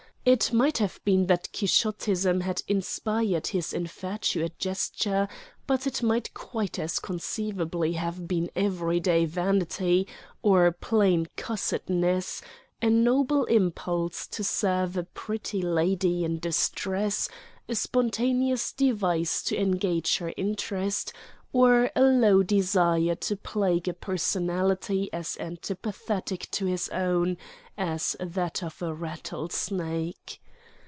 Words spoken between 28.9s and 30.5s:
rattlesnake.